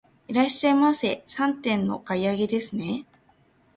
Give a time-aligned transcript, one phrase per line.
[0.27, 3.05] いらっしゃいませ、三点のお買い上げですね。